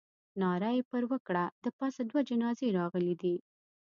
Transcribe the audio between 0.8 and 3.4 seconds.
پر وکړه. د پاسه دوه جنازې راغلې دي.